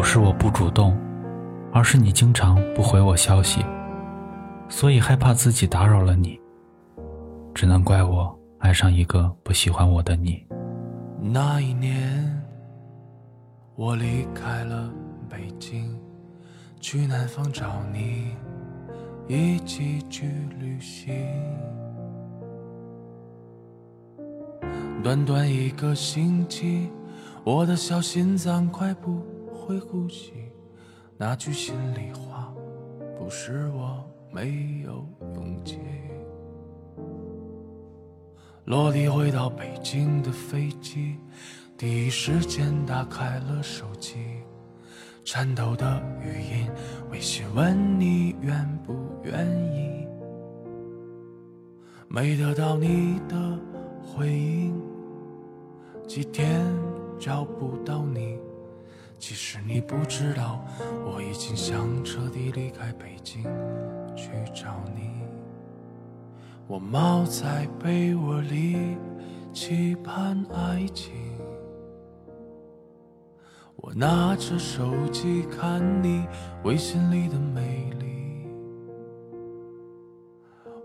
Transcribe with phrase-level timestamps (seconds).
[0.00, 0.96] 不是我不主动，
[1.74, 3.62] 而是你经常不回我消息，
[4.66, 6.40] 所以害怕自己打扰了你，
[7.54, 10.42] 只能怪我爱上一个不喜欢我的你。
[11.20, 12.42] 那一年，
[13.76, 14.90] 我离开了
[15.28, 15.94] 北京，
[16.80, 18.34] 去南方找你，
[19.28, 21.14] 一起去旅行。
[25.02, 26.90] 短短一个星期，
[27.44, 29.22] 我的小心脏快不。
[29.70, 30.32] 会呼吸，
[31.16, 32.52] 那句心里话，
[33.16, 35.78] 不是我没有勇气。
[38.64, 41.18] 落地回到北京的飞机，
[41.78, 44.16] 第一时间打开了手机，
[45.24, 46.68] 颤抖的语音，
[47.12, 50.04] 微信问你愿不愿意，
[52.08, 53.56] 没得到你的
[54.02, 54.82] 回应，
[56.08, 56.60] 几天
[57.20, 58.36] 找不到你。
[59.20, 60.64] 其实你不知道，
[61.04, 63.42] 我已经想彻底离开北京
[64.16, 65.10] 去找你。
[66.66, 68.96] 我猫在被窝里
[69.52, 71.12] 期盼爱情，
[73.76, 76.26] 我拿着手机看你
[76.64, 78.48] 微信里的美丽。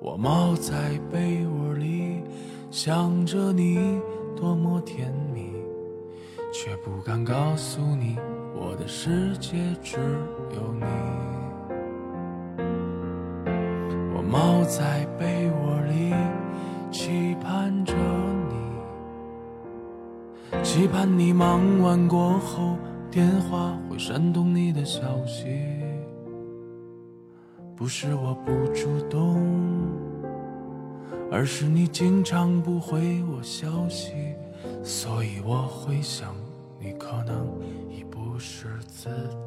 [0.00, 2.20] 我猫在被窝里
[2.68, 4.02] 想着你
[4.36, 5.53] 多么甜蜜。
[6.56, 8.16] 却不敢告诉你，
[8.54, 9.96] 我的世界只
[10.54, 10.86] 有你。
[14.14, 16.14] 我猫在被窝里
[16.92, 17.92] 期盼着
[20.52, 22.76] 你，期盼你忙完过后
[23.10, 25.58] 电话会闪动你的消息。
[27.74, 29.42] 不是我不主动，
[31.32, 34.12] 而是你经常不回我消息，
[34.84, 36.32] 所以我会想。
[39.04, 39.43] sunset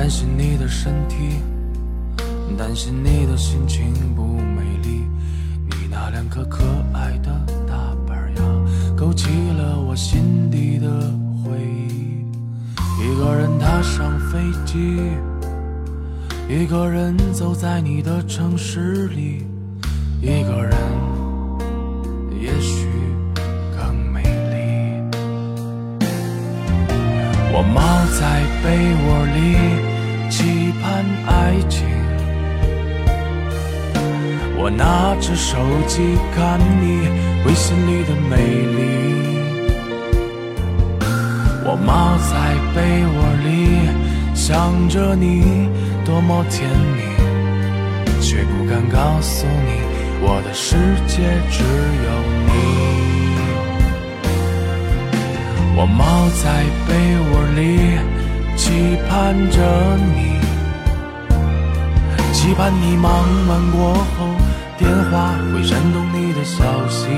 [0.00, 1.42] 担心你的身体，
[2.56, 5.04] 担心你的心情不美丽。
[5.68, 7.30] 你那两颗可爱的
[7.68, 7.74] 大
[8.08, 9.28] 板牙，勾起
[9.58, 10.88] 了我心底的
[11.44, 12.24] 回忆。
[12.98, 14.98] 一个人踏上飞机，
[16.48, 19.44] 一个人走在你的城市里，
[20.22, 20.74] 一个人
[22.40, 22.88] 也许
[23.76, 25.18] 更美丽。
[27.52, 27.82] 我猫
[28.18, 29.89] 在被窝里。
[30.30, 31.84] 期盼爱情，
[34.56, 35.58] 我拿着手
[35.88, 37.08] 机看你
[37.44, 38.36] 微信里的美
[38.76, 38.78] 丽。
[41.66, 42.32] 我猫在
[42.72, 43.48] 被窝里
[44.32, 45.68] 想着你
[46.04, 46.98] 多么甜蜜，
[48.22, 49.82] 却不敢告诉你
[50.22, 50.76] 我的世
[51.08, 51.64] 界只
[52.06, 52.08] 有
[52.46, 52.50] 你。
[55.76, 56.90] 我猫在被
[57.30, 57.69] 窝里。
[59.10, 59.58] 盼着
[60.14, 60.38] 你，
[62.32, 64.28] 期盼你忙完过后，
[64.78, 67.08] 电话会闪动你的消息。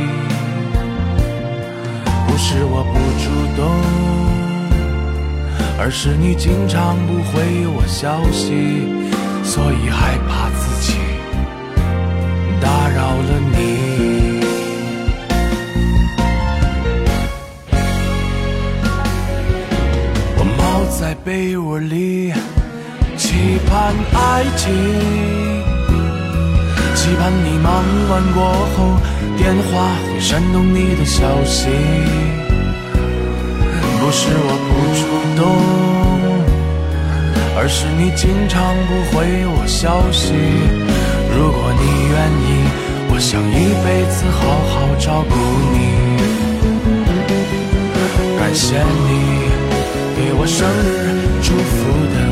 [2.27, 3.63] 不是我不主动，
[5.79, 8.89] 而是你经常不回我消息，
[9.45, 10.97] 所以害怕自己
[23.53, 24.73] 期盼爱情，
[26.95, 28.43] 期盼你忙完过
[28.75, 28.97] 后，
[29.37, 31.69] 电话会闪动你的消息。
[34.01, 35.03] 不是我不主
[35.37, 35.45] 动，
[37.55, 40.33] 而是你经常不回我消息。
[41.37, 42.51] 如果你愿意，
[43.13, 43.53] 我想一
[43.85, 44.41] 辈子好
[44.73, 45.37] 好照顾
[45.75, 45.77] 你。
[48.39, 49.09] 感谢你
[50.17, 51.77] 给我生日祝福
[52.15, 52.32] 的。